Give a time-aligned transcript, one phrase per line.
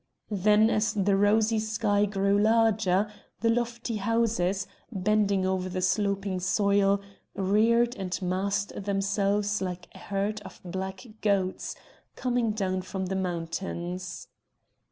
[0.33, 3.07] Then as the rosy sky grew larger,
[3.41, 7.01] the lofty houses, bending over the sloping soil,
[7.35, 11.75] reared and massed themselves like a herd of black goats
[12.15, 14.27] coming down from the mountains.